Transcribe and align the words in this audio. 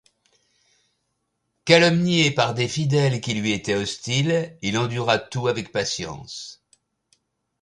Calomnié 1.63 2.31
par 2.31 2.55
des 2.55 2.67
fidèles 2.67 3.21
qui 3.21 3.35
lui 3.35 3.51
étaient 3.51 3.75
hostiles, 3.75 4.57
il 4.63 4.75
endura 4.79 5.19
tout 5.19 5.47
avec 5.47 5.71
patience. 5.71 6.63